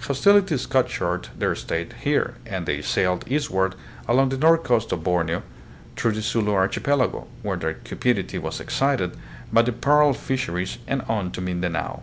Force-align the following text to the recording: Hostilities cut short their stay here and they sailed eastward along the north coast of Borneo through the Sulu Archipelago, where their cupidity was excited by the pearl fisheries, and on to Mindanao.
Hostilities 0.00 0.66
cut 0.66 0.90
short 0.90 1.30
their 1.38 1.54
stay 1.54 1.86
here 2.02 2.34
and 2.44 2.66
they 2.66 2.82
sailed 2.82 3.24
eastward 3.28 3.76
along 4.08 4.30
the 4.30 4.36
north 4.36 4.64
coast 4.64 4.90
of 4.90 5.04
Borneo 5.04 5.44
through 5.94 6.10
the 6.10 6.22
Sulu 6.22 6.52
Archipelago, 6.52 7.28
where 7.44 7.56
their 7.56 7.74
cupidity 7.74 8.36
was 8.36 8.58
excited 8.58 9.16
by 9.52 9.62
the 9.62 9.70
pearl 9.72 10.12
fisheries, 10.12 10.78
and 10.88 11.02
on 11.02 11.30
to 11.30 11.40
Mindanao. 11.40 12.02